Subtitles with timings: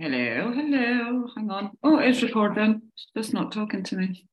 [0.00, 1.26] Hello, hello.
[1.34, 1.72] Hang on.
[1.82, 2.82] Oh, it's recording.
[2.94, 4.28] It's just not talking to me.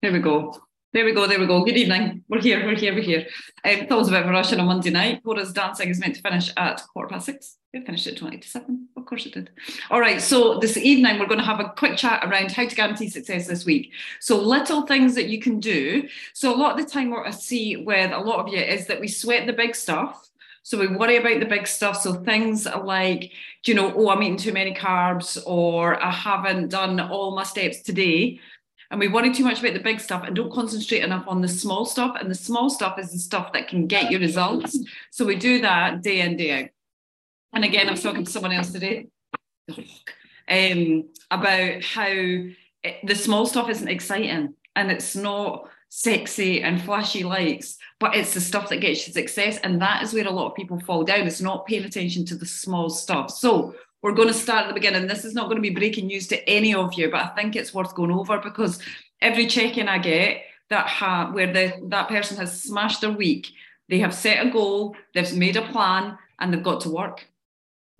[0.00, 0.58] There we go.
[0.94, 1.26] There we go.
[1.26, 1.62] There we go.
[1.62, 2.24] Good evening.
[2.30, 2.64] We're here.
[2.64, 2.94] We're here.
[2.94, 3.26] We're here.
[3.62, 5.22] Um, it was a bit of a rush on a Monday night.
[5.22, 7.58] Cora's dancing is meant to finish at quarter past six.
[7.74, 8.88] It finished at 20 to 7.
[8.96, 9.50] Of course it did.
[9.90, 10.22] All right.
[10.22, 13.46] So this evening, we're going to have a quick chat around how to guarantee success
[13.46, 13.92] this week.
[14.20, 16.08] So little things that you can do.
[16.32, 18.86] So a lot of the time, what I see with a lot of you is
[18.86, 20.29] that we sweat the big stuff
[20.62, 22.00] so we worry about the big stuff.
[22.00, 23.32] So things like,
[23.66, 27.82] you know, oh, I'm eating too many carbs or I haven't done all my steps
[27.82, 28.40] today.
[28.90, 31.48] And we worry too much about the big stuff and don't concentrate enough on the
[31.48, 32.16] small stuff.
[32.20, 34.78] And the small stuff is the stuff that can get you results.
[35.10, 36.70] So we do that day in, day out.
[37.52, 39.06] And again, I was talking to someone else today
[40.48, 47.76] um, about how the small stuff isn't exciting and it's not sexy and flashy lights,
[47.98, 49.58] but it's the stuff that gets you success.
[49.58, 51.26] And that is where a lot of people fall down.
[51.26, 53.30] It's not paying attention to the small stuff.
[53.30, 55.06] So we're going to start at the beginning.
[55.06, 57.54] This is not going to be breaking news to any of you, but I think
[57.54, 58.78] it's worth going over because
[59.20, 63.48] every check-in I get that ha- where the, that person has smashed their week,
[63.88, 67.26] they have set a goal, they've made a plan, and they've got to work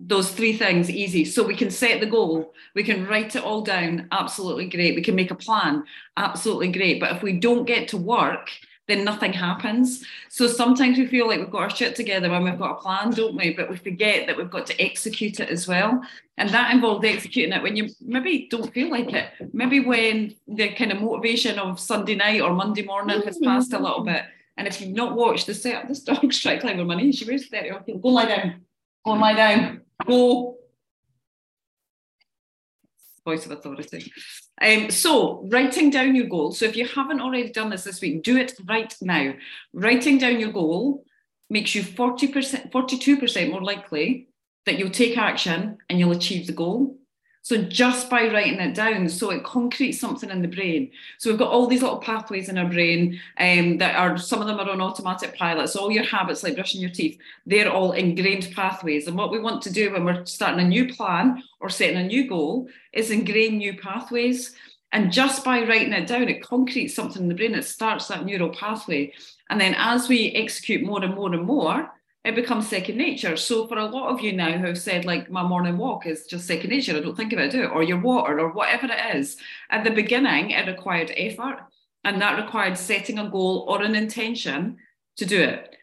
[0.07, 1.25] those three things easy.
[1.25, 4.95] So we can set the goal, we can write it all down, absolutely great.
[4.95, 5.83] We can make a plan,
[6.17, 6.99] absolutely great.
[6.99, 8.49] But if we don't get to work,
[8.87, 10.03] then nothing happens.
[10.29, 13.11] So sometimes we feel like we've got our shit together when we've got a plan,
[13.11, 13.53] don't we?
[13.53, 16.01] But we forget that we've got to execute it as well.
[16.37, 19.29] And that involved executing it when you maybe don't feel like it.
[19.53, 23.45] Maybe when the kind of motivation of Sunday night or Monday morning has mm-hmm.
[23.45, 24.23] passed a little bit.
[24.57, 27.71] And if you've not watched the set, this dog's trying to climb money, she 30
[27.71, 28.61] okay, go lie down.
[29.05, 29.81] Go lie down.
[30.05, 30.57] Go.
[33.23, 34.11] Voice of authority.
[34.61, 36.51] Um, so, writing down your goal.
[36.51, 39.33] So, if you haven't already done this this week, do it right now.
[39.73, 41.05] Writing down your goal
[41.49, 44.29] makes you 40%, 42% more likely
[44.65, 46.97] that you'll take action and you'll achieve the goal.
[47.43, 50.91] So just by writing it down, so it concretes something in the brain.
[51.17, 54.47] So we've got all these little pathways in our brain um, that are some of
[54.47, 55.69] them are on automatic pilot.
[55.69, 59.07] So all your habits like brushing your teeth, they're all ingrained pathways.
[59.07, 62.03] And what we want to do when we're starting a new plan or setting a
[62.03, 64.53] new goal is ingrain new pathways.
[64.91, 67.55] And just by writing it down, it concretes something in the brain.
[67.55, 69.13] It starts that neural pathway.
[69.49, 71.91] And then as we execute more and more and more,
[72.23, 73.35] it becomes second nature.
[73.35, 76.25] So for a lot of you now who have said like my morning walk is
[76.27, 79.37] just second nature, I don't think about it, or your water or whatever it is.
[79.69, 81.59] At the beginning, it required effort
[82.03, 84.77] and that required setting a goal or an intention
[85.17, 85.75] to do it.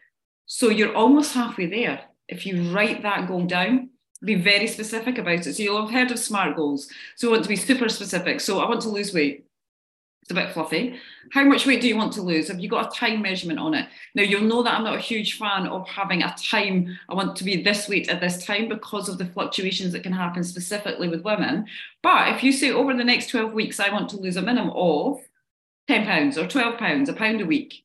[0.45, 2.01] So you're almost halfway there.
[2.27, 3.89] If you write that goal down,
[4.23, 5.53] be very specific about it.
[5.53, 6.89] So you'll have heard of SMART goals.
[7.15, 8.39] So you want to be super specific.
[8.39, 9.45] So I want to lose weight
[10.29, 10.95] it's a bit fluffy.
[11.31, 12.49] How much weight do you want to lose?
[12.49, 13.87] Have you got a time measurement on it?
[14.13, 16.99] Now, you'll know that I'm not a huge fan of having a time.
[17.09, 20.13] I want to be this weight at this time because of the fluctuations that can
[20.13, 21.65] happen specifically with women.
[22.03, 24.71] But if you say over the next 12 weeks, I want to lose a minimum
[24.75, 25.19] of
[25.87, 27.83] 10 pounds or 12 pounds, a pound a week,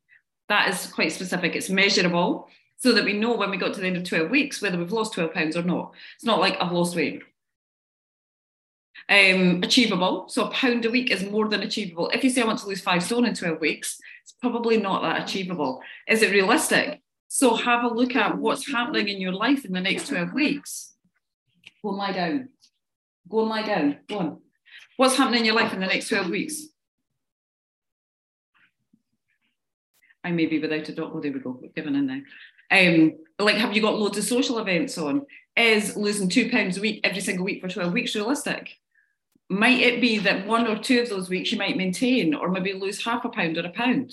[0.50, 1.56] that is quite specific.
[1.56, 4.60] It's measurable so that we know when we got to the end of 12 weeks
[4.60, 5.94] whether we've lost 12 pounds or not.
[6.16, 7.22] It's not like I've lost weight
[9.09, 10.26] um, achievable.
[10.28, 12.09] So a pound a week is more than achievable.
[12.10, 15.03] If you say I want to lose five stone in 12 weeks, it's probably not
[15.03, 15.82] that achievable.
[16.09, 17.00] Is it realistic?
[17.28, 20.94] So have a look at what's happening in your life in the next 12 weeks.
[21.82, 22.48] Go and lie down.
[23.28, 23.98] Go and lie down.
[24.09, 24.41] Go on.
[24.97, 26.62] What's happening in your life in the next 12 weeks?
[30.22, 31.10] I may be without a dot.
[31.12, 31.59] Oh, there we go.
[31.60, 32.21] We're giving in now.
[32.71, 35.26] Um, like, have you got loads of social events on?
[35.56, 38.71] Is losing two pounds a week every single week for 12 weeks realistic?
[39.49, 42.72] Might it be that one or two of those weeks you might maintain or maybe
[42.72, 44.12] lose half a pound or a pound?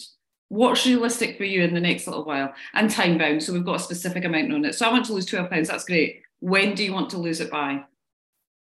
[0.50, 2.53] What's realistic for you in the next little while?
[2.74, 3.41] And time bound.
[3.41, 4.75] So we've got a specific amount on it.
[4.75, 5.70] So I want to lose 12 pounds.
[5.70, 6.22] That's great.
[6.40, 7.84] When do you want to lose it by?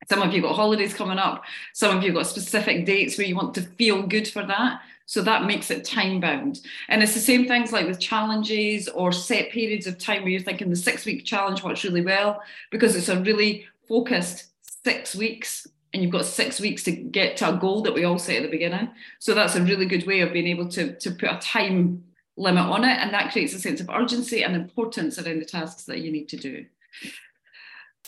[0.09, 1.45] Some of you got holidays coming up.
[1.73, 4.83] Some of you got specific dates where you want to feel good for that.
[5.07, 6.61] So that makes it time bound.
[6.89, 10.41] And it's the same things like with challenges or set periods of time where you're
[10.41, 14.51] thinking the six week challenge works really well because it's a really focused
[14.85, 18.19] six weeks and you've got six weeks to get to a goal that we all
[18.19, 18.89] set at the beginning.
[19.19, 22.05] So that's a really good way of being able to, to put a time
[22.37, 22.99] limit on it.
[22.99, 26.29] And that creates a sense of urgency and importance around the tasks that you need
[26.31, 26.65] to do.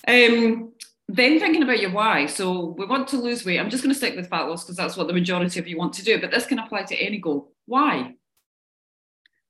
[0.08, 0.72] Um,
[1.08, 2.26] then thinking about your why.
[2.26, 3.60] So we want to lose weight.
[3.60, 5.76] I'm just going to stick with fat loss because that's what the majority of you
[5.76, 7.52] want to do, but this can apply to any goal.
[7.66, 8.14] Why?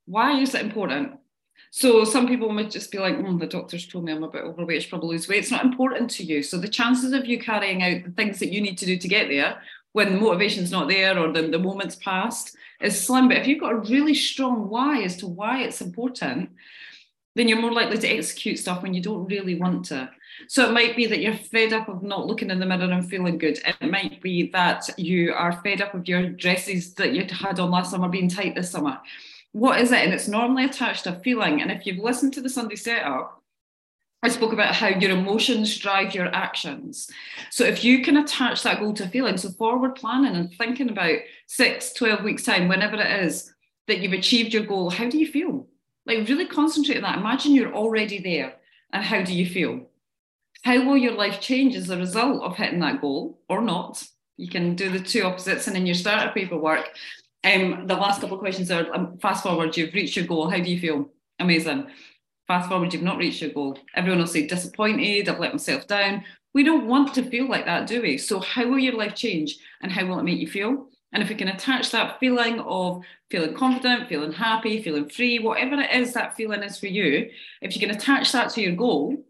[0.07, 1.19] Why is it important?
[1.77, 4.45] So some people might just be like, mm, the doctor's told me I'm a bit
[4.45, 5.39] overweight, I should probably lose weight.
[5.41, 6.41] It's not important to you.
[6.41, 9.09] So the chances of you carrying out the things that you need to do to
[9.09, 9.61] get there
[9.91, 13.27] when the motivation's not there or the, the moment's passed is slim.
[13.27, 16.51] But if you've got a really strong why as to why it's important,
[17.35, 20.09] then you're more likely to execute stuff when you don't really want to.
[20.47, 23.11] So it might be that you're fed up of not looking in the mirror and
[23.11, 23.59] feeling good.
[23.67, 27.73] It might be that you are fed up of your dresses that you had on
[27.73, 29.01] last summer being tight this summer.
[29.55, 30.01] What is it?
[30.01, 31.63] And it's normally attached to a feeling.
[31.63, 33.41] And if you've listened to the Sunday setup,
[34.21, 37.09] I spoke about how your emotions drive your actions.
[37.51, 40.91] So if you can attach that goal to a feeling, so forward planning and thinking
[40.91, 43.55] about six, 12 weeks time, whenever it is
[43.87, 45.69] that you've achieved your goal, how do you feel?
[46.05, 47.19] Like really concentrate on that.
[47.19, 48.57] Imagine you're already there
[48.93, 49.87] and how do you feel?
[50.63, 54.03] How will your life change as a result of hitting that goal or not?
[54.37, 56.89] You can do the two opposites and in your starter paperwork.
[57.45, 60.49] Um, the last couple of questions are um, fast forward, you've reached your goal.
[60.49, 61.11] How do you feel?
[61.39, 61.89] Amazing.
[62.47, 63.79] Fast forward, you've not reached your goal.
[63.95, 66.25] Everyone will say disappointed, I've let myself down.
[66.55, 68.17] We don't want to feel like that, do we?
[68.17, 70.89] So, how will your life change and how will it make you feel?
[71.13, 75.81] And if we can attach that feeling of feeling confident, feeling happy, feeling free, whatever
[75.81, 77.31] it is that feeling is for you,
[77.61, 79.25] if you can attach that to your goal,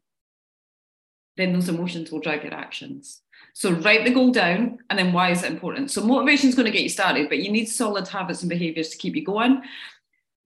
[1.37, 3.21] then those emotions will drive your actions.
[3.55, 5.91] So write the goal down and then why is it important?
[5.91, 8.91] So motivation is going to get you started, but you need solid habits and behaviors
[8.91, 9.63] to keep you going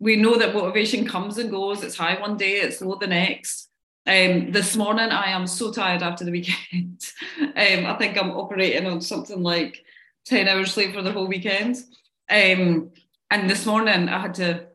[0.01, 1.83] we know that motivation comes and goes.
[1.83, 3.69] It's high one day, it's low the next.
[4.07, 7.03] Um, this morning, I am so tired after the weekend.
[7.41, 9.85] um, I think I'm operating on something like
[10.27, 11.77] 10 hours sleep for the whole weekend.
[12.31, 12.91] Um,
[13.31, 14.68] and this morning, I had to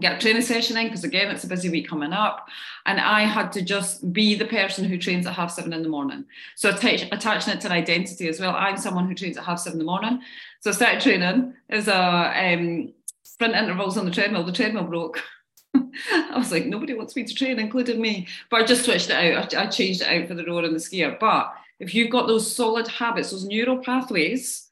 [0.00, 2.48] get a training session in because, again, it's a busy week coming up.
[2.86, 5.88] And I had to just be the person who trains at half seven in the
[5.88, 6.24] morning.
[6.56, 8.54] So, attach, attaching it to an identity as well.
[8.54, 10.20] I'm someone who trains at half seven in the morning.
[10.60, 12.92] So, I started training as a um,
[13.22, 15.22] sprint intervals on the treadmill, the treadmill broke.
[15.74, 18.28] I was like, nobody wants me to train, including me.
[18.50, 19.54] But I just switched it out.
[19.54, 21.18] I, I changed it out for the rower and the skier.
[21.18, 24.70] But if you've got those solid habits, those neural pathways,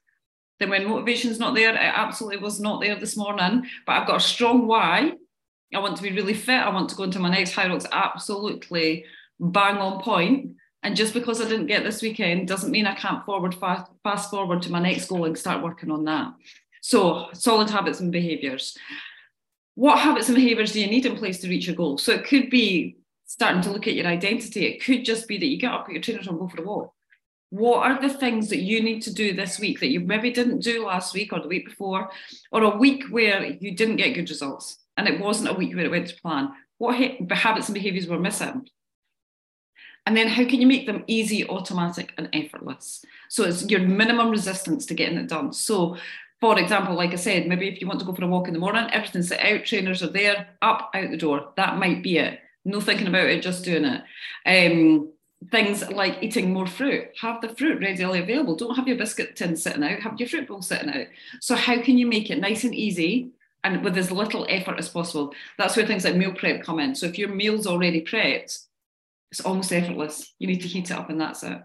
[0.61, 3.65] then when motivation's not there, it absolutely was not there this morning.
[3.85, 5.13] But I've got a strong why.
[5.73, 6.61] I want to be really fit.
[6.61, 9.05] I want to go into my next Hyrox absolutely
[9.39, 10.55] bang on point.
[10.83, 14.29] And just because I didn't get this weekend doesn't mean I can't forward fast, fast
[14.29, 16.33] forward to my next goal and start working on that.
[16.81, 18.75] So, solid habits and behaviors.
[19.75, 21.99] What habits and behaviors do you need in place to reach your goal?
[21.99, 24.65] So, it could be starting to look at your identity.
[24.65, 26.65] It could just be that you get up, put your trainers on, go for a
[26.65, 26.93] walk.
[27.51, 30.63] What are the things that you need to do this week that you maybe didn't
[30.63, 32.09] do last week or the week before,
[32.51, 35.85] or a week where you didn't get good results and it wasn't a week where
[35.85, 36.49] it went to plan?
[36.77, 36.95] What
[37.29, 38.67] habits and behaviors were missing?
[40.05, 43.05] And then how can you make them easy, automatic, and effortless?
[43.29, 45.53] So it's your minimum resistance to getting it done.
[45.53, 45.97] So
[46.39, 48.53] for example, like I said, maybe if you want to go for a walk in
[48.53, 51.51] the morning, everything's set out, trainers are there, up, out the door.
[51.55, 52.39] That might be it.
[52.65, 54.01] No thinking about it, just doing it.
[54.45, 55.11] Um,
[55.49, 57.07] things like eating more fruit.
[57.19, 58.55] Have the fruit readily available.
[58.55, 61.07] Don't have your biscuit tin sitting out, have your fruit bowl sitting out.
[61.39, 63.31] So, how can you make it nice and easy
[63.63, 65.33] and with as little effort as possible?
[65.57, 66.93] That's where things like meal prep come in.
[66.93, 68.65] So, if your meal's already prepped,
[69.31, 70.33] it's almost effortless.
[70.39, 71.61] You need to heat it up and that's it.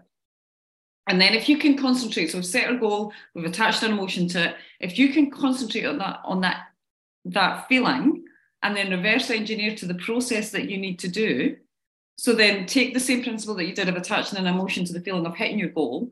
[1.07, 4.27] And then if you can concentrate, so we've set our goal, we've attached an emotion
[4.29, 4.55] to it.
[4.79, 6.67] If you can concentrate on that, on that,
[7.25, 8.25] that feeling,
[8.61, 11.55] and then reverse engineer to the process that you need to do.
[12.17, 15.01] So then take the same principle that you did of attaching an emotion to the
[15.01, 16.11] feeling of hitting your goal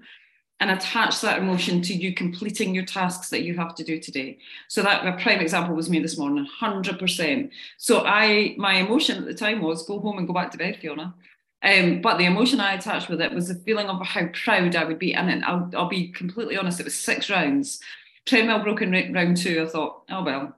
[0.59, 4.37] and attach that emotion to you completing your tasks that you have to do today.
[4.69, 7.49] So that a prime example was me this morning, 100%.
[7.77, 10.77] So I my emotion at the time was go home and go back to bed,
[10.79, 11.13] Fiona.
[11.61, 14.85] Um, but the emotion I attached with it was the feeling of how proud I
[14.85, 15.15] would be.
[15.15, 17.79] And I'll, I'll be completely honest, it was six rounds.
[18.25, 19.63] Treadmill broken round two.
[19.63, 20.55] I thought, oh well.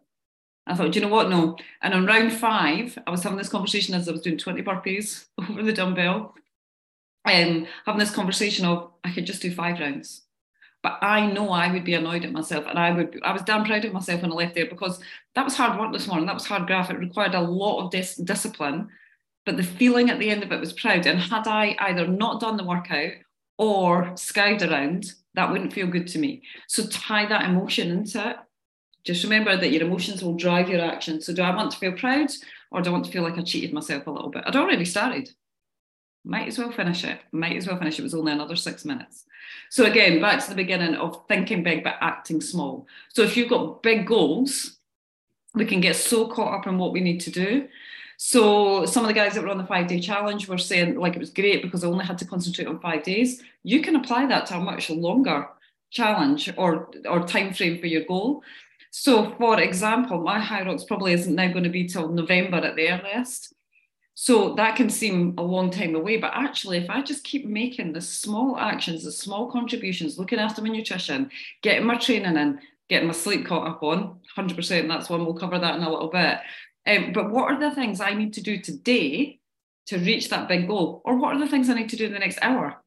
[0.68, 1.30] I thought, do you know what?
[1.30, 1.58] No.
[1.82, 5.26] And on round five, I was having this conversation as I was doing 20 burpees
[5.50, 6.36] over the dumbbell.
[7.26, 10.24] Um, having this conversation of I could just do five rounds.
[10.84, 13.66] But I know I would be annoyed at myself and I would I was damn
[13.66, 15.00] proud of myself when I left there because
[15.36, 16.28] that was hard work this morning.
[16.28, 16.90] That was hard graph.
[16.90, 18.90] It required a lot of dis- discipline
[19.48, 21.06] but the feeling at the end of it was proud.
[21.06, 23.14] And had I either not done the workout
[23.58, 26.44] or skived around, that wouldn't feel good to me.
[26.68, 28.36] So tie that emotion into it.
[29.04, 31.22] Just remember that your emotions will drive your action.
[31.22, 32.30] So do I want to feel proud
[32.72, 34.44] or do I want to feel like I cheated myself a little bit?
[34.46, 35.30] I'd already started.
[36.26, 37.22] Might as well finish it.
[37.32, 38.02] Might as well finish it.
[38.02, 39.24] It was only another six minutes.
[39.70, 42.86] So again, back to the beginning of thinking big but acting small.
[43.14, 44.78] So if you've got big goals,
[45.56, 47.68] we can get so caught up in what we need to do
[48.18, 51.16] so some of the guys that were on the five day challenge were saying like
[51.16, 53.44] it was great because I only had to concentrate on five days.
[53.64, 55.48] You can apply that to a much longer
[55.92, 58.44] challenge or or time frame for your goal.
[58.92, 62.90] So for example, my Hyrox probably isn't now going to be till November at the
[62.90, 63.54] earliest.
[64.20, 67.94] So that can seem a long time away, but actually, if I just keep making
[67.94, 71.30] the small actions, the small contributions, looking after my nutrition,
[71.62, 75.60] getting my training in, getting my sleep caught up on, 100%, that's one, we'll cover
[75.60, 76.40] that in a little bit.
[76.88, 79.40] Um, but what are the things I need to do today
[79.86, 81.04] to reach that big goal?
[81.06, 82.82] Or what are the things I need to do in the next hour?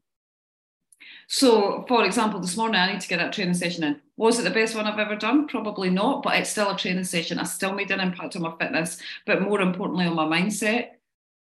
[1.33, 4.01] So, for example, this morning I need to get that training session in.
[4.17, 5.47] Was it the best one I've ever done?
[5.47, 7.39] Probably not, but it's still a training session.
[7.39, 10.89] I still made an impact on my fitness, but more importantly, on my mindset.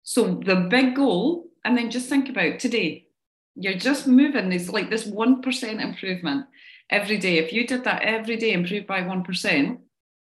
[0.02, 3.08] So, the big goal, and then just think about today.
[3.56, 4.50] You're just moving.
[4.52, 6.46] It's like this 1% improvement
[6.88, 7.36] every day.
[7.36, 9.78] If you did that every day, improve by 1%,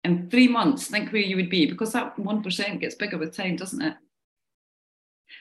[0.05, 3.57] in three months, think where you would be, because that 1% gets bigger with time,
[3.57, 3.97] doesn't it?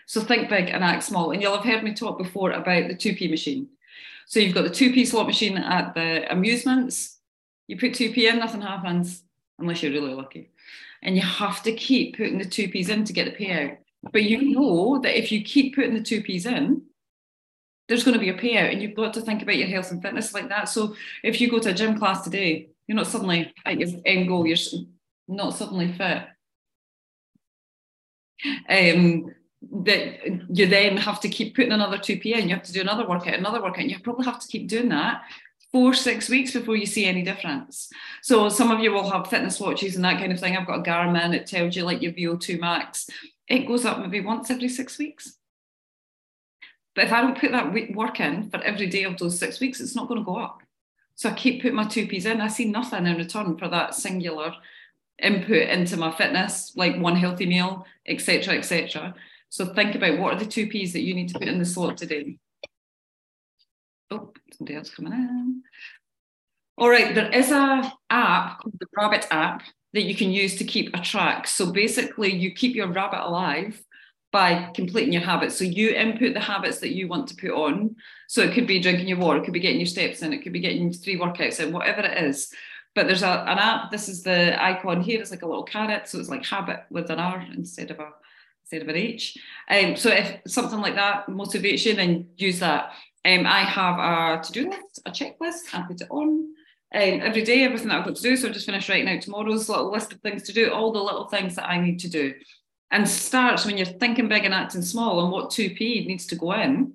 [0.07, 1.29] So think big and act small.
[1.29, 3.69] And you'll have heard me talk before about the 2p machine.
[4.27, 7.17] So you've got the 2p slot machine at the amusements.
[7.67, 9.23] You put 2p in, nothing happens
[9.57, 10.51] unless you're really lucky.
[11.01, 13.77] And you have to keep putting the 2p's in to get the payout.
[14.11, 16.83] But you know that if you keep putting the 2p's in,
[17.87, 20.01] there's going to be a payout and you've got to think about your health and
[20.01, 20.67] fitness like that.
[20.67, 24.27] So if you go to a gym class today, you're not suddenly at your end
[24.27, 24.57] goal, you're
[25.29, 26.23] not suddenly fit.
[28.69, 29.33] Um,
[29.83, 33.07] that you then have to keep putting another 2p in, you have to do another
[33.07, 35.23] workout, another workout, you probably have to keep doing that
[35.71, 37.89] four, six weeks before you see any difference.
[38.21, 40.55] So some of you will have fitness watches and that kind of thing.
[40.55, 43.09] I've got a Garmin, it tells you like your VO2 max.
[43.47, 45.37] It goes up maybe once every six weeks.
[46.95, 49.79] But if I don't put that work in for every day of those six weeks,
[49.79, 50.61] it's not going to go up.
[51.15, 52.41] So I keep putting my 2Ps in.
[52.41, 54.53] I see nothing in return for that singular
[55.21, 59.15] input into my fitness, like one healthy meal, etc., etc.
[59.49, 61.65] So think about what are the two P's that you need to put in the
[61.65, 62.37] slot today.
[64.11, 65.63] Oh, somebody else coming in.
[66.77, 69.63] All right, there is a app called the Rabbit app
[69.93, 71.47] that you can use to keep a track.
[71.47, 73.81] So basically, you keep your rabbit alive
[74.31, 75.57] by completing your habits.
[75.57, 77.95] So you input the habits that you want to put on.
[78.27, 80.43] So it could be drinking your water, it could be getting your steps in, it
[80.43, 82.53] could be getting three workouts in, whatever it is.
[82.93, 83.91] But there's a, an app.
[83.91, 85.21] This is the icon here.
[85.21, 88.11] It's like a little carrot, so it's like habit with an R instead of a
[88.67, 89.37] instead of an H.
[89.69, 92.91] Um, so if something like that motivates you, then use that.
[93.23, 96.53] Um, I have a to-do list, a checklist, I put it on.
[96.93, 98.35] Um, every day, everything that I've got to do.
[98.35, 100.99] So I've just finished writing out tomorrow's little list of things to do, all the
[100.99, 102.33] little things that I need to do.
[102.91, 106.53] And starts when you're thinking big and acting small and what 2P needs to go
[106.53, 106.93] in.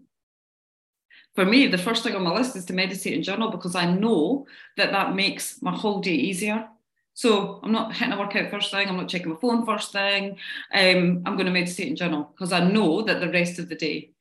[1.34, 3.86] For me, the first thing on my list is to meditate and journal because I
[3.86, 6.68] know that that makes my whole day easier.
[7.14, 8.88] So I'm not hitting a workout first thing.
[8.88, 10.38] I'm not checking my phone first thing.
[10.72, 13.74] Um, I'm going to meditate and journal because I know that the rest of the
[13.74, 14.12] day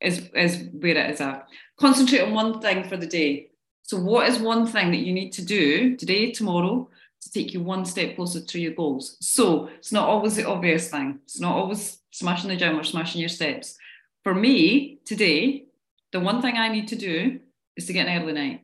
[0.00, 1.48] is, is where it is at.
[1.78, 3.48] Concentrate on one thing for the day.
[3.82, 6.88] So what is one thing that you need to do today, tomorrow,
[7.22, 9.16] to take you one step closer to your goals?
[9.20, 11.20] So it's not always the obvious thing.
[11.24, 13.76] It's not always smashing the gym or smashing your steps.
[14.22, 15.64] For me today,
[16.12, 17.40] the one thing I need to do
[17.76, 18.63] is to get an early night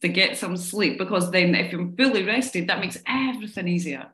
[0.00, 4.06] to get some sleep because then if you're fully rested, that makes everything easier.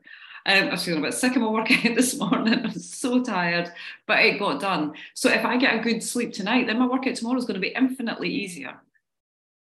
[0.45, 2.65] Um, I was feeling a bit sick of my workout this morning.
[2.65, 3.71] I was so tired,
[4.07, 4.93] but it got done.
[5.13, 7.67] So if I get a good sleep tonight, then my workout tomorrow is going to
[7.67, 8.79] be infinitely easier.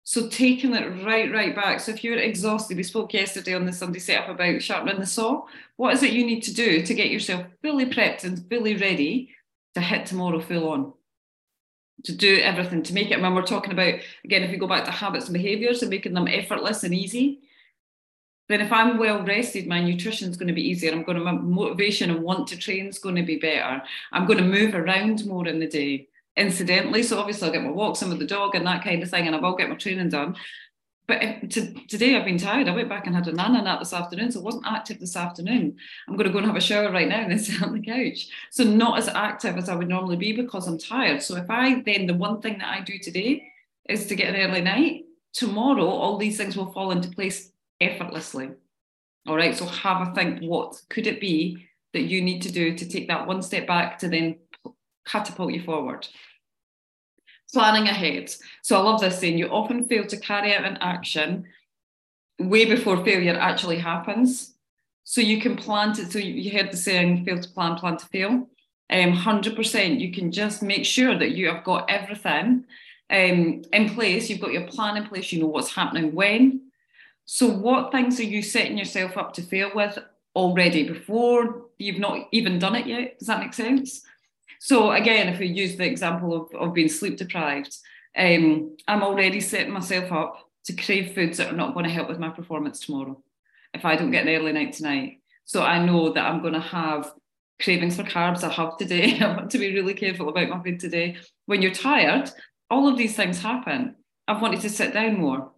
[0.06, 1.80] So taking it right, right back.
[1.80, 5.44] So if you're exhausted, we spoke yesterday on the Sunday setup about sharpening the saw.
[5.76, 9.30] What is it you need to do to get yourself fully prepped and fully ready
[9.74, 10.92] to hit tomorrow full on?
[12.02, 13.20] To do everything to make it.
[13.20, 16.14] When we're talking about, again, if we go back to habits and behaviors and making
[16.14, 17.40] them effortless and easy,
[18.48, 20.92] then if I'm well rested, my nutrition is going to be easier.
[20.92, 23.82] I'm going to, my motivation and want to train is going to be better.
[24.12, 27.02] I'm going to move around more in the day incidentally.
[27.02, 29.26] So obviously I'll get my walks in with the dog and that kind of thing,
[29.26, 30.36] and I will get my training done
[31.06, 32.68] but eh, to, today I've been tired.
[32.68, 35.16] I went back and had a nana nap this afternoon, so I wasn't active this
[35.16, 35.76] afternoon.
[36.08, 37.80] I'm going to go and have a shower right now and then sit on the
[37.80, 38.28] couch.
[38.50, 41.22] So not as active as I would normally be because I'm tired.
[41.22, 43.50] So if I then the one thing that I do today
[43.88, 48.50] is to get an early night, tomorrow all these things will fall into place effortlessly.
[49.26, 49.56] All right.
[49.56, 50.42] So have a think.
[50.42, 53.98] What could it be that you need to do to take that one step back
[53.98, 54.36] to then
[55.06, 56.08] catapult you forward?
[57.54, 58.34] Planning ahead.
[58.62, 61.46] So I love this saying you often fail to carry out an action
[62.38, 64.54] way before failure actually happens.
[65.04, 68.06] So you can plan to, so you heard the saying, fail to plan, plan to
[68.06, 68.48] fail.
[68.90, 72.64] Um, 100%, you can just make sure that you have got everything
[73.10, 76.62] um, in place, you've got your plan in place, you know what's happening when.
[77.26, 79.98] So, what things are you setting yourself up to fail with
[80.34, 83.18] already before you've not even done it yet?
[83.18, 84.02] Does that make sense?
[84.64, 87.76] So again, if we use the example of, of being sleep deprived,
[88.16, 92.08] um, I'm already setting myself up to crave foods that are not going to help
[92.08, 93.22] with my performance tomorrow
[93.74, 95.20] if I don't get an early night tonight.
[95.44, 97.12] So I know that I'm going to have
[97.62, 98.42] cravings for carbs.
[98.42, 99.18] I have today.
[99.20, 101.18] I want to be really careful about my food today.
[101.44, 102.30] When you're tired,
[102.70, 103.96] all of these things happen.
[104.26, 105.52] I've wanted to sit down more.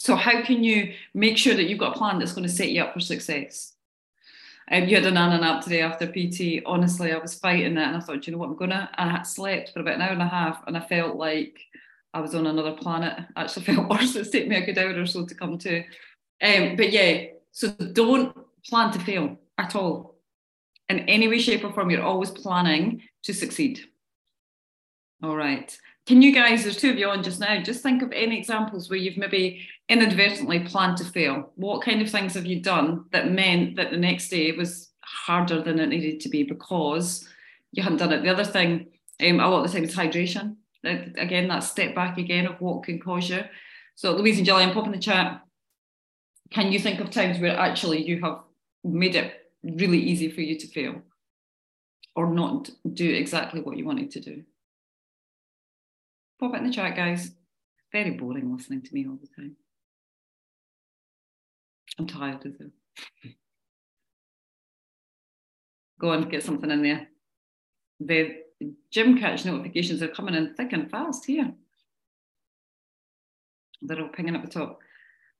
[0.00, 2.70] So how can you make sure that you've got a plan that's going to set
[2.70, 3.75] you up for success?
[4.70, 6.62] Um, you had a nana nap today after PT.
[6.66, 8.90] Honestly, I was fighting it and I thought, you know what, I'm gonna.
[8.98, 11.60] And I slept for about an hour and a half and I felt like
[12.12, 13.16] I was on another planet.
[13.36, 14.16] I actually felt worse.
[14.16, 15.84] It's taken me a good hour or so to come to.
[16.42, 20.16] Um, but yeah, so don't plan to fail at all.
[20.88, 23.80] In any way, shape, or form, you're always planning to succeed.
[25.22, 25.76] All right.
[26.06, 28.88] Can you guys, there's two of you on just now, just think of any examples
[28.88, 31.52] where you've maybe inadvertently planned to fail.
[31.56, 34.90] What kind of things have you done that meant that the next day it was
[35.00, 37.28] harder than it needed to be because
[37.72, 38.22] you hadn't done it?
[38.22, 38.86] The other thing,
[39.20, 40.56] um, a lot of the time, is hydration.
[40.84, 43.42] Again, that step back again of what can cause you.
[43.96, 45.42] So, Louise and Gillian, pop in the chat.
[46.50, 48.40] Can you think of times where actually you have
[48.84, 51.02] made it really easy for you to fail
[52.14, 54.44] or not do exactly what you wanted to do?
[56.38, 57.30] Pop it in the chat, guys.
[57.92, 59.56] Very boring listening to me all the time.
[61.98, 63.32] I'm tired of it.
[65.98, 67.08] Go on, get something in there.
[68.00, 68.36] The
[68.90, 71.52] gym catch notifications are coming in thick and fast here.
[73.80, 74.80] They're all pinging at the top.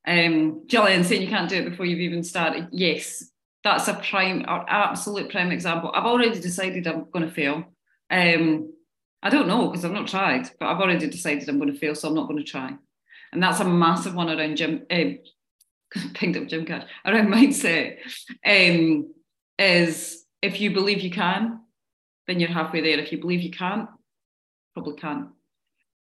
[0.07, 2.69] Um, Gillian saying you can't do it before you've even started.
[2.71, 3.31] Yes,
[3.65, 5.91] that's a prime, absolute prime example.
[5.93, 7.65] I've already decided I'm going to fail.
[8.11, 8.73] Um,
[9.23, 11.95] I don't know because I've not tried, but I've already decided I'm going to fail,
[11.95, 12.77] so I'm not going to try.
[13.33, 15.05] And that's a massive one around gym, uh,
[16.15, 17.99] pinged up gym cash, around mindset.
[18.45, 19.13] Um,
[19.59, 21.61] is if you believe you can,
[22.27, 22.99] then you're halfway there.
[22.99, 23.89] If you believe you can't,
[24.75, 25.29] probably can't.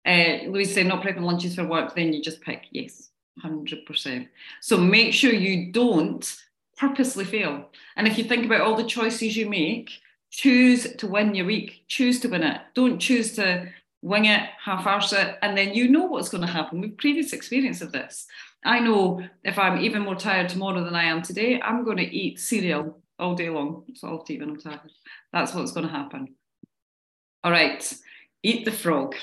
[0.07, 3.11] Uh, Louise said, not prepping lunches for work, then you just pick yes,
[3.45, 4.29] 100%.
[4.61, 6.37] So make sure you don't
[6.77, 7.71] purposely fail.
[7.97, 9.91] And if you think about all the choices you make,
[10.35, 12.61] choose to win your week, choose to win it.
[12.75, 13.69] Don't choose to
[14.03, 16.81] wing it, half arse it, and then you know what's going to happen.
[16.81, 18.27] We've previous experience of this.
[18.65, 22.03] I know if I'm even more tired tomorrow than I am today, I'm going to
[22.03, 23.85] eat cereal all day long.
[23.87, 24.81] It's all tea when I'm tired.
[25.33, 26.35] That's what's going to happen.
[27.45, 27.95] All right,
[28.43, 29.15] eat the frog.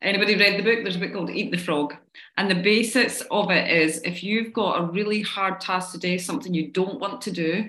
[0.00, 0.78] Anybody read the book?
[0.82, 1.94] There's a book called Eat the Frog.
[2.38, 6.54] And the basics of it is if you've got a really hard task today, something
[6.54, 7.68] you don't want to do,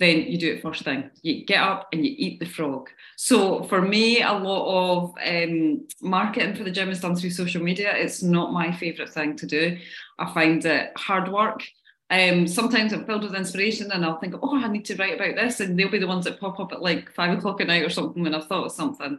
[0.00, 1.10] then you do it first thing.
[1.22, 2.88] You get up and you eat the frog.
[3.16, 7.62] So for me, a lot of um, marketing for the gym is done through social
[7.62, 7.94] media.
[7.94, 9.76] It's not my favourite thing to do.
[10.18, 11.62] I find it hard work.
[12.08, 15.36] Um, sometimes I'm filled with inspiration and I'll think, oh, I need to write about
[15.36, 15.60] this.
[15.60, 17.90] And they'll be the ones that pop up at like five o'clock at night or
[17.90, 19.18] something when I've thought of something.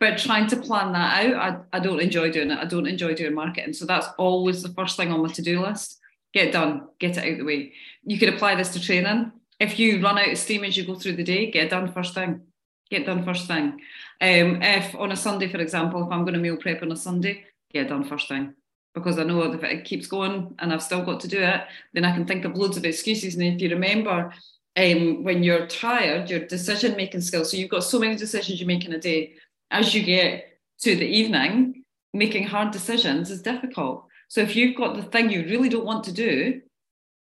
[0.00, 2.58] But trying to plan that out, I, I don't enjoy doing it.
[2.58, 3.74] I don't enjoy doing marketing.
[3.74, 6.00] So that's always the first thing on my to do list.
[6.34, 7.72] Get done, get it out of the way.
[8.04, 10.94] You could apply this to training if you run out of steam as you go
[10.94, 12.42] through the day, get it done first thing.
[12.90, 13.80] Get done first thing.
[14.20, 16.96] Um, if on a Sunday, for example, if I'm going to meal prep on a
[16.96, 18.54] Sunday, get it done first thing.
[18.94, 22.04] Because I know if it keeps going and I've still got to do it, then
[22.04, 23.34] I can think of loads of excuses.
[23.34, 24.32] And if you remember,
[24.76, 28.66] um, when you're tired, your decision making skills, so you've got so many decisions you
[28.66, 29.34] make in a day,
[29.70, 31.82] as you get to the evening,
[32.14, 34.06] making hard decisions is difficult.
[34.28, 36.60] So if you've got the thing you really don't want to do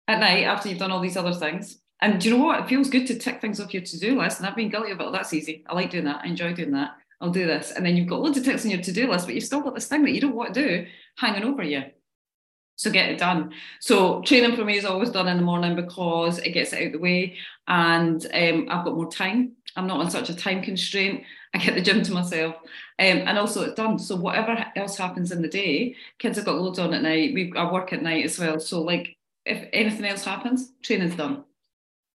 [0.08, 2.60] at night after you've done all these other things, and do you know what?
[2.60, 4.38] It feels good to tick things off your to-do list.
[4.38, 5.12] And I've been guilty of it.
[5.12, 5.64] That's easy.
[5.68, 6.22] I like doing that.
[6.24, 6.96] I enjoy doing that.
[7.20, 7.70] I'll do this.
[7.70, 9.76] And then you've got loads of ticks on your to-do list, but you've still got
[9.76, 10.86] this thing that you don't want to do
[11.16, 11.84] hanging over you.
[12.74, 13.52] So get it done.
[13.78, 16.86] So training for me is always done in the morning because it gets it out
[16.86, 17.36] of the way
[17.68, 19.52] and um, I've got more time.
[19.76, 21.22] I'm not on such a time constraint.
[21.54, 22.56] I get the gym to myself.
[22.98, 24.00] Um, and also it's done.
[24.00, 27.34] So whatever else happens in the day, kids have got loads on at night.
[27.34, 28.58] We I work at night as well.
[28.58, 31.44] So like if anything else happens, training's done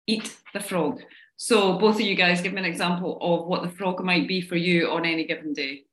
[0.07, 1.03] eat the frog.
[1.37, 4.41] So both of you guys give me an example of what the frog might be
[4.41, 5.85] for you on any given day.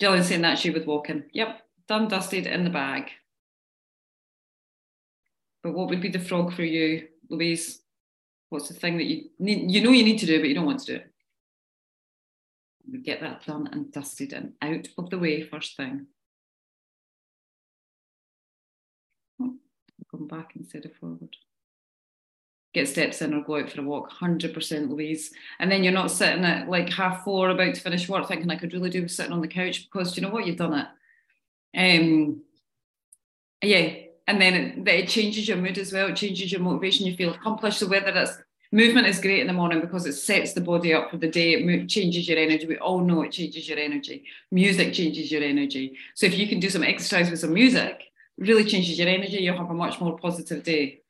[0.00, 1.24] Gillian saying that's you with walking.
[1.32, 3.10] Yep, done, dusted, in the bag.
[5.62, 7.82] But what would be the frog for you, Louise?
[8.48, 10.66] What's the thing that you need, you know you need to do, but you don't
[10.66, 11.12] want to do it?
[13.04, 16.06] Get that done and dusted and out of the way first thing.
[19.42, 19.56] Oh,
[20.10, 21.36] come back instead of forward
[22.74, 25.32] get steps in or go out for a walk 100% louise.
[25.58, 28.56] And then you're not sitting at like half four about to finish work thinking i
[28.56, 30.46] could really do sitting on the couch because you know what?
[30.46, 30.86] You've done it.
[31.76, 32.42] Um
[33.62, 33.94] yeah.
[34.26, 36.08] And then it, it changes your mood as well.
[36.08, 37.06] It changes your motivation.
[37.06, 37.78] You feel accomplished.
[37.78, 38.38] So whether that's
[38.70, 41.54] movement is great in the morning because it sets the body up for the day.
[41.54, 42.66] It changes your energy.
[42.66, 44.24] We all know it changes your energy.
[44.50, 45.96] Music changes your energy.
[46.14, 48.04] So if you can do some exercise with some music
[48.36, 49.38] really changes your energy.
[49.38, 51.00] You'll have a much more positive day.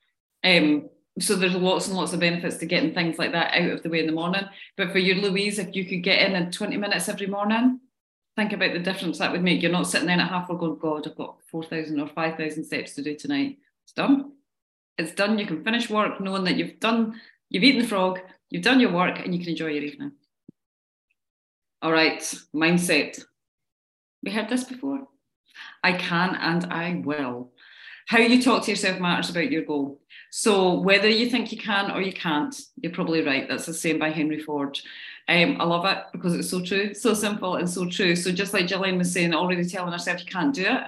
[0.45, 0.89] Um
[1.23, 3.89] so there's lots and lots of benefits to getting things like that out of the
[3.89, 4.45] way in the morning.
[4.77, 7.81] But for you, Louise, if you could get in in 20 minutes every morning,
[8.37, 9.63] think about the difference that would make.
[9.63, 12.95] You're not sitting there at half hour going, God, I've got 4,000 or 5,000 steps
[12.95, 13.59] to do tonight.
[13.85, 14.33] It's done.
[14.97, 15.39] It's done.
[15.39, 18.93] You can finish work knowing that you've done, you've eaten the frog, you've done your
[18.93, 20.13] work, and you can enjoy your evening.
[21.83, 22.21] All right,
[22.55, 23.25] mindset.
[24.23, 25.07] We heard this before?
[25.83, 27.53] I can and I will.
[28.09, 30.01] How you talk to yourself matters about your goal.
[30.31, 33.47] So whether you think you can or you can't, you're probably right.
[33.47, 34.81] That's the same by Henry Ford.
[35.29, 38.17] Um, I love it because it's so true, so simple and so true.
[38.17, 40.85] So just like Gillian was saying, already telling herself you can't do it,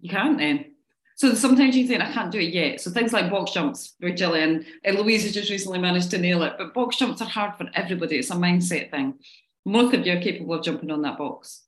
[0.00, 0.66] you can't then.
[1.16, 2.82] So sometimes you think I can't do it yet.
[2.82, 6.42] So things like box jumps with Gillian and Louise has just recently managed to nail
[6.42, 6.56] it.
[6.58, 8.18] But box jumps are hard for everybody.
[8.18, 9.14] It's a mindset thing.
[9.64, 11.62] Most of you are capable of jumping on that box.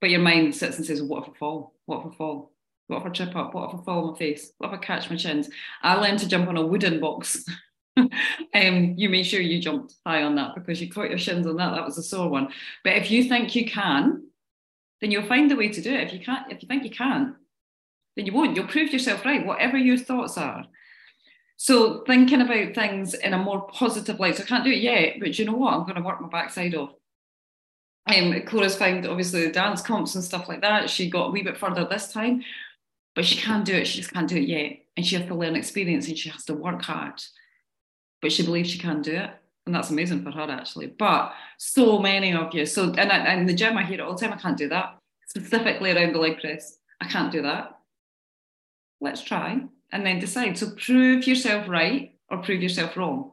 [0.00, 1.74] But your mind sits and says, What if I fall?
[1.84, 2.55] What if I fall?
[2.88, 3.54] What if I trip up?
[3.54, 4.52] What if I fall on my face?
[4.58, 5.48] What if I catch my shins?
[5.82, 7.44] I learned to jump on a wooden box.
[7.96, 11.56] um, you made sure you jumped high on that because you caught your shins on
[11.56, 11.74] that.
[11.74, 12.48] That was a sore one.
[12.84, 14.28] But if you think you can,
[15.00, 16.06] then you'll find a way to do it.
[16.06, 17.36] If you can't, if you think you can,
[18.16, 18.56] then you won't.
[18.56, 20.66] You'll prove yourself right, whatever your thoughts are.
[21.56, 24.36] So thinking about things in a more positive light.
[24.36, 25.74] So I can't do it yet, but you know what?
[25.74, 26.90] I'm going to work my backside off.
[28.06, 30.88] Um, Cora's found obviously the dance comps and stuff like that.
[30.88, 32.42] She got a wee bit further this time,
[33.16, 33.86] but she can't do it.
[33.86, 34.78] She just can't do it yet.
[34.96, 37.20] And she has to learn experience and she has to work hard.
[38.20, 39.30] But she believes she can do it.
[39.64, 40.88] And that's amazing for her actually.
[40.88, 42.66] But so many of you.
[42.66, 44.68] So and I, in the gym I hear it all the time, I can't do
[44.68, 44.98] that.
[45.26, 46.78] Specifically around the leg press.
[47.00, 47.78] I can't do that.
[49.00, 49.60] Let's try
[49.92, 50.58] and then decide.
[50.58, 53.32] So prove yourself right or prove yourself wrong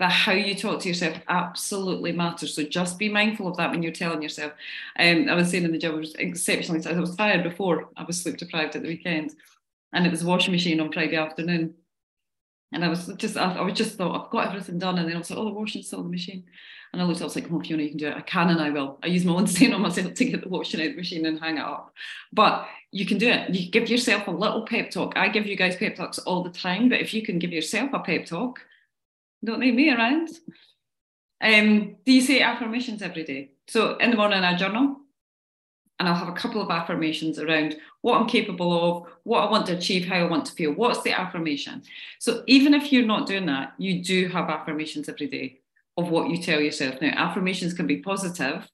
[0.00, 2.54] but how you talk to yourself absolutely matters.
[2.54, 4.52] So just be mindful of that when you're telling yourself.
[4.98, 6.96] Um, I was saying in the job, I was exceptionally tired.
[6.96, 7.90] I was tired before.
[7.98, 9.34] I was sleep deprived at the weekend,
[9.92, 11.74] and it was washing machine on Friday afternoon.
[12.72, 14.96] And I was just, I, was just thought, I've got everything done.
[14.96, 16.44] And then I was like, oh, the washing's still in the machine.
[16.94, 18.16] And I looked, I was like, come on, Fiona, you can do it.
[18.16, 18.98] I can and I will.
[19.02, 21.38] I use my own strain on myself to get the washing out the machine and
[21.38, 21.92] hang it up.
[22.32, 23.54] But you can do it.
[23.54, 25.12] You give yourself a little pep talk.
[25.16, 27.90] I give you guys pep talks all the time, but if you can give yourself
[27.92, 28.60] a pep talk,
[29.44, 30.28] don't need me around.
[31.40, 33.52] Um, do you say affirmations every day?
[33.68, 34.96] So in the morning I journal
[35.98, 39.66] and I'll have a couple of affirmations around what I'm capable of, what I want
[39.66, 40.72] to achieve, how I want to feel.
[40.72, 41.82] What's the affirmation?
[42.18, 45.60] So even if you're not doing that, you do have affirmations every day
[45.96, 47.00] of what you tell yourself.
[47.00, 48.68] Now, affirmations can be positive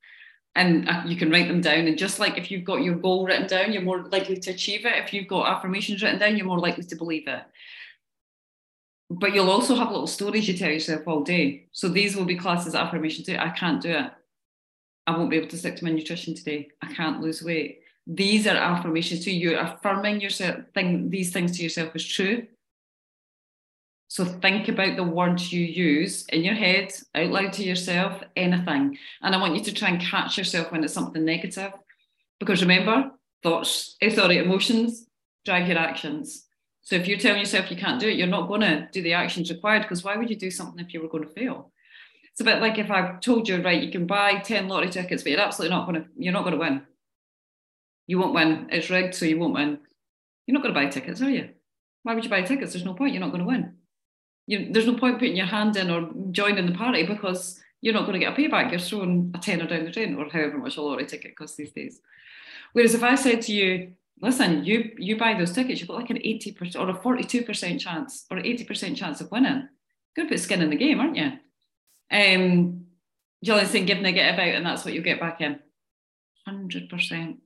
[0.55, 1.87] and uh, you can write them down.
[1.87, 4.87] And just like if you've got your goal written down, you're more likely to achieve
[4.87, 5.05] it.
[5.05, 7.43] If you've got affirmations written down, you're more likely to believe it
[9.11, 11.67] but you'll also have little stories you tell yourself all day.
[11.73, 13.37] So these will be classes affirmation too.
[13.39, 14.11] I can't do it.
[15.07, 16.69] I won't be able to stick to my nutrition today.
[16.83, 17.81] I can't lose weight.
[18.07, 19.57] These are affirmations to you.
[19.57, 22.47] Affirming yourself thing, these things to yourself as true.
[24.09, 28.99] So think about the words you use in your head, out loud to yourself, anything.
[29.23, 31.73] And I want you to try and catch yourself when it's something negative.
[32.39, 33.11] Because remember,
[33.43, 35.07] thoughts, eh, sorry, emotions
[35.45, 36.46] drive your actions.
[36.87, 39.13] So if you're telling yourself you can't do it, you're not going to do the
[39.13, 41.73] actions required because why would you do something if you were going to fail?
[42.31, 45.25] It's a bit like if I told you, right, you can buy 10 lottery tickets,
[45.25, 46.83] but you're absolutely not going to, you're not going to win.
[48.07, 48.69] You won't win.
[48.71, 49.81] It's rigged, so you won't win.
[50.47, 51.49] You're not going to buy tickets, are you?
[52.05, 52.73] Why would you buy tickets?
[52.73, 53.15] There's no point.
[53.15, 53.75] You're not going to win.
[54.47, 58.07] You, there's no point putting your hand in or joining the party because you're not
[58.07, 58.71] going to get a payback.
[58.71, 61.73] You're throwing a tenner down the drain or however much a lottery ticket costs these
[61.73, 62.01] days.
[62.75, 66.11] Whereas if I said to you, listen, you you buy those tickets, you've got like
[66.11, 69.69] an 80% or a 42% chance or 80% chance of winning.
[70.15, 71.33] Good put skin in the game, aren't you?
[72.11, 72.87] Um,
[73.45, 75.59] Gillian's saying give negative out and that's what you'll get back in.
[76.49, 77.37] 100%.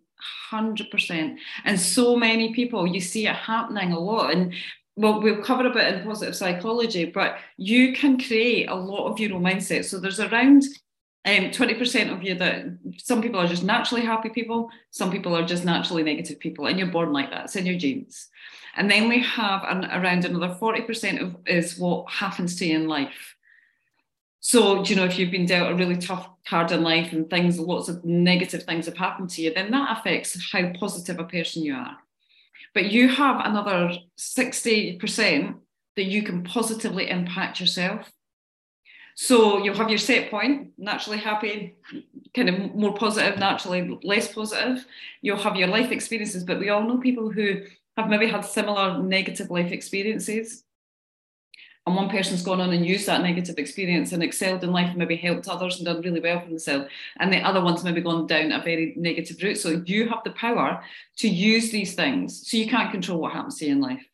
[0.53, 1.37] 100%.
[1.65, 4.33] And so many people, you see it happening a lot.
[4.33, 4.55] And
[4.97, 9.19] well, we'll cover a bit in positive psychology, but you can create a lot of
[9.19, 9.87] your own mindset.
[9.87, 10.65] So there's around
[11.27, 12.65] um, 20% of you that
[12.97, 16.79] some people are just naturally happy people, some people are just naturally negative people, and
[16.79, 17.45] you're born like that.
[17.45, 18.29] It's in your genes.
[18.77, 22.89] And then we have an, around another 40% of is what happens to you in
[22.89, 23.37] life.
[24.41, 27.59] So, you know, if you've been dealt a really tough card in life and things,
[27.61, 31.63] lots of negative things have happened to you, then that affects how positive a person
[31.63, 31.99] you are.
[32.73, 35.55] But you have another 60%
[35.97, 38.11] that you can positively impact yourself
[39.23, 41.75] so you'll have your set point, naturally happy,
[42.35, 44.87] kind of more positive, naturally less positive.
[45.21, 47.65] You'll have your life experiences, but we all know people who
[47.99, 50.65] have maybe had similar negative life experiences.
[51.87, 54.97] And one person's gone on and used that negative experience and excelled in life and
[54.97, 56.87] maybe helped others and done really well for themselves.
[57.19, 59.59] And the other one's maybe gone down a very negative route.
[59.59, 60.83] So you have the power
[61.19, 62.49] to use these things.
[62.49, 64.10] So you can't control what happens to you in life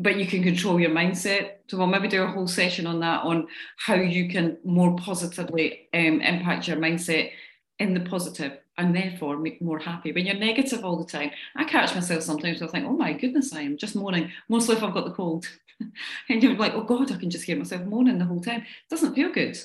[0.00, 1.56] but you can control your mindset.
[1.68, 5.88] So we'll maybe do a whole session on that, on how you can more positively
[5.92, 7.30] um, impact your mindset
[7.78, 10.10] in the and therefore make more happy.
[10.12, 13.52] When you're negative all the time, I catch myself sometimes I think, oh my goodness,
[13.52, 15.46] I am just moaning, mostly if I've got the cold.
[16.28, 18.60] and you're like, oh God, I can just hear myself moaning the whole time.
[18.60, 19.58] It doesn't feel good.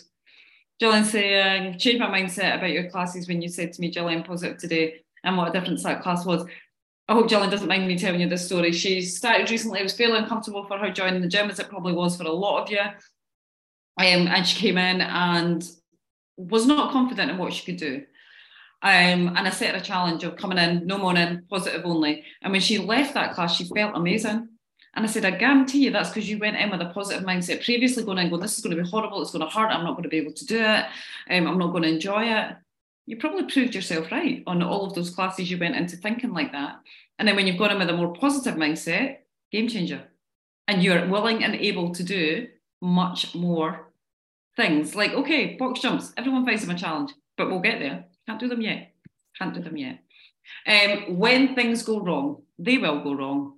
[0.80, 4.58] Gillian saying, change my mindset about your classes when you said to me, Gillian, positive
[4.58, 6.46] today, and what a difference that class was.
[7.08, 8.72] I hope Gillian doesn't mind me telling you this story.
[8.72, 11.94] She started recently, it was fairly uncomfortable for her joining the gym, as it probably
[11.94, 12.80] was for a lot of you.
[12.80, 15.64] Um, and she came in and
[16.38, 18.04] was not confident in what she could do.
[18.82, 22.24] Um, and I set her a challenge of coming in, no morning, positive only.
[22.42, 24.50] And when she left that class, she felt amazing.
[24.96, 27.64] And I said, I guarantee you that's because you went in with a positive mindset
[27.64, 29.84] previously, going in, going, this is going to be horrible, it's going to hurt, I'm
[29.84, 30.86] not going to be able to do it,
[31.30, 32.56] um, I'm not going to enjoy it.
[33.06, 36.52] You probably proved yourself right on all of those classes you went into thinking like
[36.52, 36.80] that.
[37.20, 39.18] And then when you've gone in with a more positive mindset,
[39.52, 40.04] game changer.
[40.68, 42.48] And you're willing and able to do
[42.82, 43.92] much more
[44.56, 44.96] things.
[44.96, 48.06] Like, okay, box jumps, everyone finds them a challenge, but we'll get there.
[48.28, 48.92] Can't do them yet.
[49.38, 50.00] Can't do them yet.
[50.66, 53.56] Um, when things go wrong, they will go wrong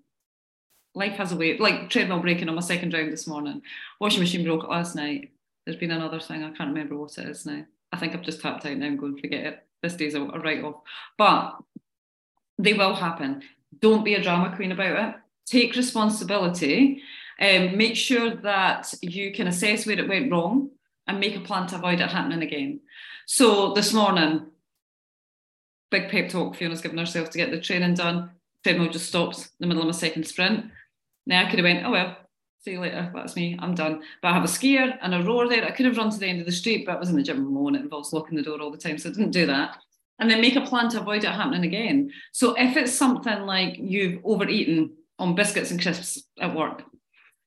[0.97, 3.61] life has a way, like treadmill breaking on my second round this morning.
[4.01, 5.31] Washing machine broke last night.
[5.65, 7.63] There's been another thing, I can't remember what it is now.
[7.91, 9.65] I think I've just tapped out now and going, to forget it.
[9.81, 10.81] This day's a, a write off.
[11.17, 11.57] But
[12.57, 13.43] they will happen.
[13.79, 15.15] Don't be a drama queen about it.
[15.45, 17.01] Take responsibility.
[17.39, 20.71] Um, make sure that you can assess where it went wrong
[21.05, 22.81] and make a plan to avoid it happening again.
[23.25, 24.47] So this morning,
[25.91, 28.31] big pep talk Fiona's given herself to get the training done.
[28.63, 30.65] Treadmill just stops in the middle of my second sprint.
[31.25, 32.17] Now I could have went, oh well,
[32.59, 34.01] see you later, that's me, I'm done.
[34.21, 35.65] But I have a skier and a rower there.
[35.65, 37.23] I could have run to the end of the street, but I was in the
[37.23, 37.75] gym alone.
[37.75, 39.77] It involves locking the door all the time, so I didn't do that.
[40.19, 42.11] And then make a plan to avoid it happening again.
[42.31, 46.83] So if it's something like you've overeaten on biscuits and crisps at work,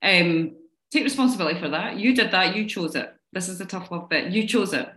[0.02, 0.56] um,
[0.92, 1.98] take responsibility for that.
[1.98, 3.12] You did that, you chose it.
[3.32, 4.32] This is the tough love bit.
[4.32, 4.88] You chose it.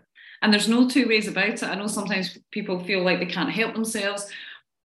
[0.41, 1.63] And there's no two ways about it.
[1.63, 4.29] I know sometimes people feel like they can't help themselves,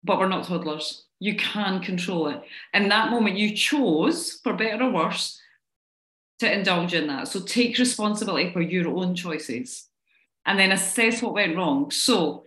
[0.04, 1.05] but we're not toddlers.
[1.18, 2.42] You can control it.
[2.74, 5.40] In that moment, you chose, for better or worse,
[6.40, 7.28] to indulge in that.
[7.28, 9.88] So take responsibility for your own choices
[10.44, 11.90] and then assess what went wrong.
[11.90, 12.44] So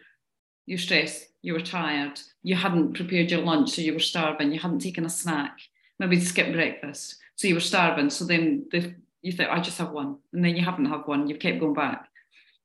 [0.66, 4.60] you're stressed, you were tired, you hadn't prepared your lunch, so you were starving, you
[4.60, 5.58] hadn't taken a snack,
[5.98, 8.10] maybe skip breakfast, so you were starving.
[8.12, 10.18] So then the, you thought, I just have one.
[10.32, 12.08] And then you haven't had one, you've kept going back.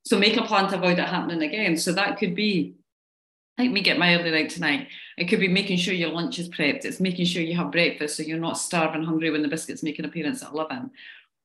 [0.05, 1.79] So make a plan to avoid it happening again.
[1.79, 2.75] So that could be
[3.59, 4.89] like me get my early night tonight.
[5.17, 6.85] It could be making sure your lunch is prepped.
[6.85, 9.99] It's making sure you have breakfast so you're not starving hungry when the biscuits make
[9.99, 10.91] an appearance at 11.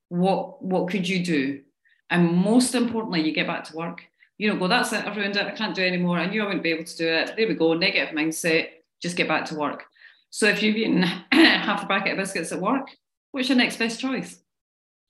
[0.10, 1.62] What, what could you do?
[2.10, 4.04] And most importantly, you get back to work.
[4.38, 6.18] You don't go, that's it, I've ruined it, I can't do anymore.
[6.18, 7.34] I knew I wouldn't be able to do it.
[7.36, 8.70] There we go, negative mindset,
[9.02, 9.84] just get back to work.
[10.30, 11.02] So if you've eaten
[11.32, 12.88] half a packet of biscuits at work,
[13.32, 14.40] what's your next best choice?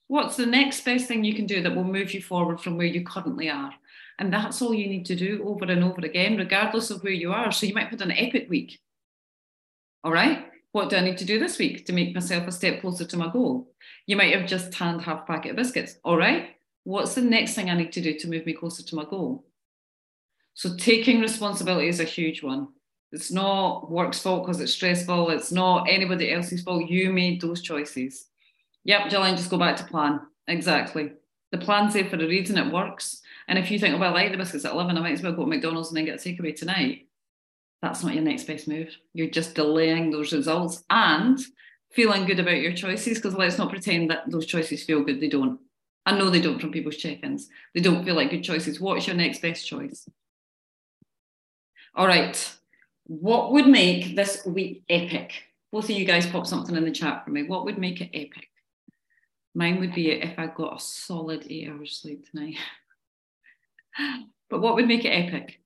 [0.08, 2.86] What's the next best thing you can do that will move you forward from where
[2.86, 3.72] you currently are?
[4.20, 7.32] And that's all you need to do over and over again, regardless of where you
[7.32, 7.50] are.
[7.50, 8.78] So you might put an epic week.
[10.04, 10.46] All right.
[10.72, 13.16] What do I need to do this week to make myself a step closer to
[13.16, 13.72] my goal?
[14.06, 15.96] You might have just tanned half a packet of biscuits.
[16.04, 16.50] All right.
[16.84, 19.46] What's the next thing I need to do to move me closer to my goal?
[20.52, 22.68] So taking responsibility is a huge one.
[23.12, 25.30] It's not work's fault because it's stressful.
[25.30, 26.88] It's not anybody else's fault.
[26.88, 28.26] You made those choices.
[28.84, 30.20] Yep, Gillian, just go back to plan.
[30.46, 31.12] Exactly.
[31.52, 32.58] The plan's there for a reason.
[32.58, 33.19] It works.
[33.50, 35.22] And if you think, oh, well, I like the biscuits at 11, I might as
[35.22, 37.08] well go to McDonald's and then get a takeaway tonight.
[37.82, 38.96] That's not your next best move.
[39.12, 41.36] You're just delaying those results and
[41.90, 45.20] feeling good about your choices because let's not pretend that those choices feel good.
[45.20, 45.58] They don't.
[46.06, 47.48] I know they don't from people's check ins.
[47.74, 48.80] They don't feel like good choices.
[48.80, 50.08] What's your next best choice?
[51.96, 52.56] All right.
[53.06, 55.32] What would make this week epic?
[55.72, 57.42] Both of you guys pop something in the chat for me.
[57.42, 58.46] What would make it epic?
[59.56, 62.54] Mine would be if I got a solid eight hours sleep tonight.
[64.50, 65.60] but what would make it epic?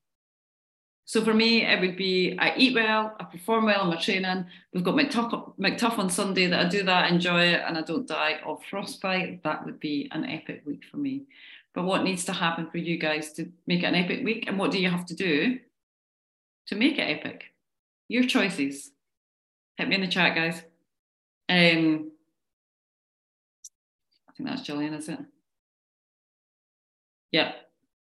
[1.06, 4.46] So for me, it would be I eat well, I perform well in my training.
[4.72, 8.08] We've got McTuff, McTuff on Sunday that I do that, enjoy it, and I don't
[8.08, 9.42] die of frostbite.
[9.42, 11.26] That would be an epic week for me.
[11.74, 14.44] But what needs to happen for you guys to make it an epic week?
[14.46, 15.58] And what do you have to do
[16.68, 17.44] to make it epic?
[18.08, 18.90] Your choices.
[19.76, 20.62] Hit me in the chat, guys.
[21.48, 22.12] Um,
[24.28, 25.18] I think that's Gillian, is it?
[27.30, 27.52] Yeah,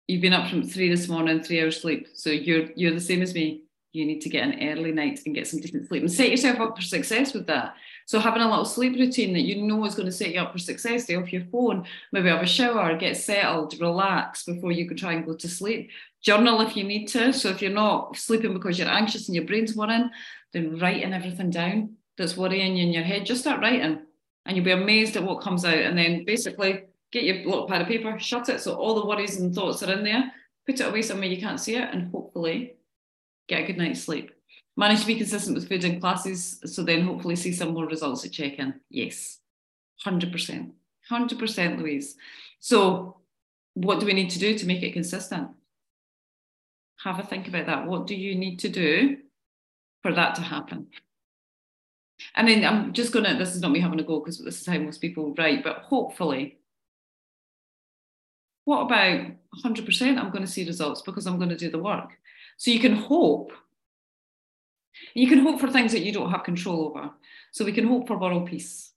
[0.08, 2.08] you've been up from three this morning, three hours sleep.
[2.14, 3.64] So you're you're the same as me.
[3.92, 6.60] You need to get an early night and get some decent sleep and set yourself
[6.60, 7.76] up for success with that.
[8.06, 10.52] So having a little sleep routine that you know is going to set you up
[10.52, 14.86] for success, stay off your phone, maybe have a shower, get settled, relax before you
[14.86, 15.90] can try and go to sleep.
[16.22, 17.32] Journal if you need to.
[17.32, 20.12] So if you're not sleeping because you're anxious and your brain's worrying,
[20.52, 24.02] then writing everything down that's worrying you in your head, just start writing
[24.46, 25.78] and you'll be amazed at what comes out.
[25.78, 26.84] And then basically
[27.16, 29.94] get your little pad of paper, shut it so all the worries and thoughts are
[29.94, 30.32] in there,
[30.66, 32.74] put it away somewhere you can't see it, and hopefully
[33.48, 34.32] get a good night's sleep.
[34.76, 38.26] Manage to be consistent with food in classes, so then hopefully see some more results
[38.26, 38.74] at check in.
[38.90, 39.40] Yes,
[40.06, 40.72] 100%.
[41.10, 42.18] 100%, Louise.
[42.60, 43.18] So,
[43.76, 45.48] what do we need to do to make it consistent?
[47.06, 47.88] Have a think about that.
[47.88, 49.18] What do you need to do
[50.02, 50.88] for that to happen?
[52.36, 54.60] And then I'm just going to, this is not me having a go because this
[54.60, 56.58] is how most people write, but hopefully,
[58.66, 59.28] what about
[59.64, 60.18] 100%?
[60.18, 62.10] I'm going to see results because I'm going to do the work.
[62.58, 63.52] So you can hope.
[65.14, 67.12] You can hope for things that you don't have control over.
[67.52, 68.92] So we can hope for world peace.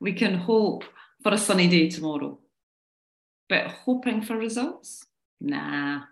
[0.00, 0.84] We can hope
[1.22, 2.38] for a sunny day tomorrow.
[3.48, 5.06] But hoping for results?
[5.40, 6.02] Nah.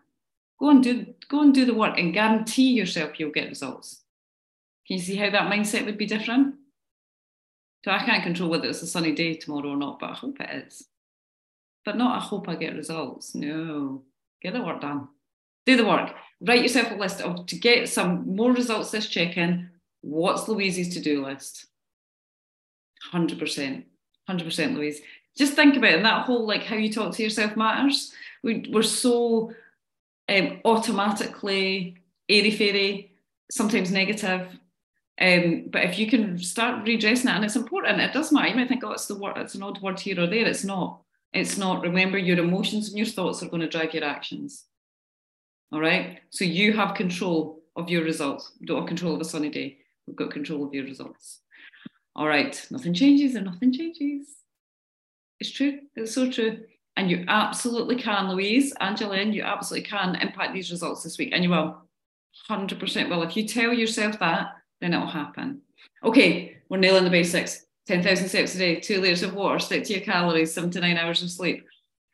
[0.61, 4.03] Go and do go and do the work and guarantee yourself you'll get results.
[4.87, 6.55] Can you see how that mindset would be different?
[7.85, 10.41] So I can't control whether it's a sunny day tomorrow or not, but I hope
[10.41, 10.87] it is.
[11.85, 13.35] But not I hope I get results.
[13.35, 14.03] No.
[14.41, 15.09] Get the work done.
[15.67, 16.15] Do the work.
[16.41, 19.71] Write yourself a list of to get some more results this check-in.
[20.01, 21.67] What's Louise's to-do list?
[23.13, 23.85] 100%.
[24.29, 25.01] 100% Louise.
[25.37, 25.97] Just think about it.
[25.97, 28.13] And that whole like how you talk to yourself matters.
[28.43, 29.53] We, we're so
[30.29, 33.13] um, automatically airy fairy,
[33.51, 34.49] sometimes negative.
[35.21, 38.49] Um, but if you can start redressing it, and it's important, it does matter.
[38.49, 40.47] You might think, oh, it's the word, it's an odd word here or there.
[40.47, 41.01] It's not.
[41.33, 41.83] It's not.
[41.83, 44.67] Remember, your emotions and your thoughts are going to drive your actions.
[45.73, 46.21] All right.
[46.31, 48.53] So you have control of your results.
[48.61, 49.79] You don't have control of a sunny day.
[50.07, 51.41] We've got control of your results.
[52.15, 52.67] All right.
[52.71, 54.29] Nothing changes and nothing changes.
[55.41, 55.81] It's true.
[55.97, 56.61] It's so true.
[56.97, 61.31] And you absolutely can, Louise, Angeline, you absolutely can impact these results this week.
[61.33, 61.79] And you will.
[62.51, 63.23] 100% will.
[63.23, 65.63] If you tell yourself that, then it'll happen.
[66.05, 67.65] Okay, we're nailing the basics.
[67.87, 70.97] 10,000 steps a day, two liters of water, stick to your calories, seven to nine
[70.97, 71.67] hours of sleep.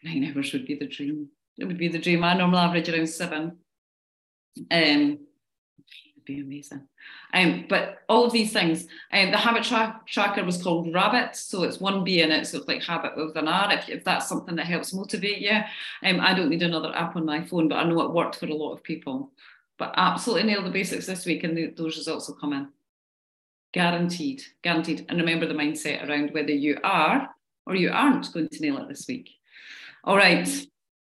[0.03, 1.29] Nine hours would be the dream.
[1.59, 2.25] It would be the dream.
[2.25, 3.59] I normally average around seven.
[4.71, 5.19] Um,
[5.81, 6.83] it'd be amazing.
[7.35, 11.65] Um, but all of these things, um, the habit tra- tracker was called Rabit, so
[11.65, 13.73] it's one B in it, so it's like habit with an R.
[13.73, 15.61] If, if that's something that helps motivate you,
[16.05, 18.47] um, I don't need another app on my phone, but I know it worked for
[18.47, 19.33] a lot of people.
[19.79, 22.69] But absolutely nail the basics this week, and the, those results will come in.
[23.73, 25.07] Guaranteed, guaranteed.
[25.09, 27.29] And remember the mindset around whether you are
[27.67, 29.31] or you aren't going to nail it this week.
[30.05, 30.49] All right.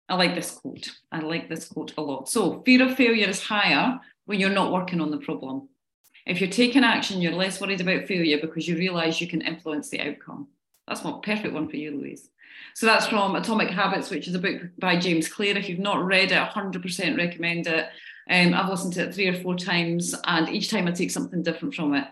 [0.10, 0.90] I like this quote.
[1.12, 2.30] I like this quote a lot.
[2.30, 5.70] So, fear of failure is higher when you're not working on the problem.
[6.26, 9.90] If you're taking action, you're less worried about failure because you realize you can influence
[9.90, 10.48] the outcome.
[10.88, 12.30] That's my perfect one for you, Louise.
[12.74, 15.58] So that's from Atomic Habits, which is a book by James Clear.
[15.58, 17.88] If you've not read it, 100% recommend it.
[18.30, 21.42] Um, I've listened to it three or four times, and each time I take something
[21.42, 22.08] different from it.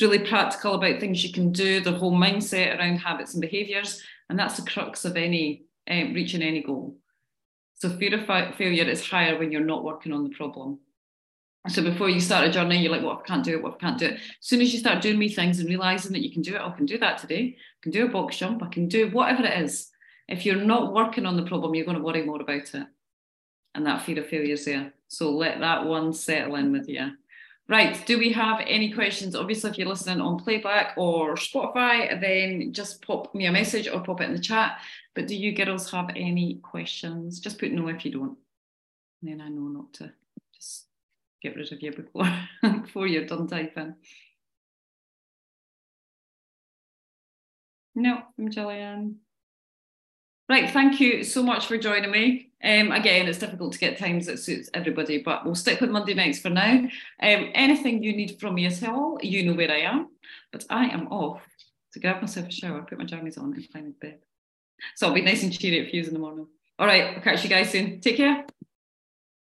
[0.00, 4.38] Really practical about things you can do, the whole mindset around habits and behaviours, and
[4.38, 6.96] that's the crux of any um, reaching any goal.
[7.74, 10.78] So fear of fa- failure is higher when you're not working on the problem.
[11.68, 13.62] So before you start a journey, you're like, "What well, I can't do it?
[13.62, 16.12] What I can't do it?" As soon as you start doing me things and realizing
[16.12, 17.56] that you can do it, oh, I can do that today.
[17.58, 18.62] I can do a box jump.
[18.62, 19.90] I can do whatever it is.
[20.28, 22.86] If you're not working on the problem, you're going to worry more about it,
[23.74, 24.92] and that fear of failure is there.
[25.08, 27.12] So let that one settle in with you.
[27.68, 29.34] Right, do we have any questions?
[29.34, 34.02] Obviously, if you're listening on playback or Spotify, then just pop me a message or
[34.02, 34.78] pop it in the chat.
[35.14, 37.38] But do you girls have any questions?
[37.40, 38.36] Just put no if you don't.
[39.22, 40.12] And then I know not to
[40.54, 40.86] just
[41.40, 42.30] get rid of you before,
[42.82, 43.94] before you're done typing.
[47.94, 49.20] No, I'm Gillian.
[50.52, 52.50] Right, thank you so much for joining me.
[52.62, 56.12] Um, again, it's difficult to get times that suits everybody, but we'll stick with Monday
[56.12, 56.72] nights for now.
[56.72, 56.90] Um,
[57.54, 60.10] anything you need from me at all, you know where I am.
[60.52, 61.40] But I am off
[61.94, 64.18] to grab myself a shower, put my jammies on, and climb in bed.
[64.94, 66.46] So I'll be nice and cheery at Fuse in the morning.
[66.78, 68.02] All right, I'll catch you guys soon.
[68.02, 68.44] Take care.